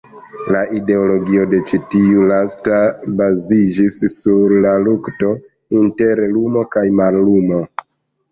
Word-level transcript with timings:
La 0.53 0.59
ideologio 0.77 1.41
de 1.49 1.57
ĉi 1.71 1.79
tiu 1.95 2.23
lasta 2.31 2.79
baziĝis 3.19 3.97
sur 4.15 4.55
la 4.67 4.71
lukto 4.87 5.29
inter 5.83 6.23
lumo 6.39 6.67
kaj 6.77 6.87
mallumo. 7.01 7.61